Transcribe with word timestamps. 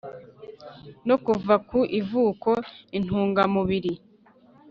no 1.07 1.15
kuva 1.25 1.55
ku 1.69 1.79
ivuko 1.99 2.49
intungamubiri 2.97 3.93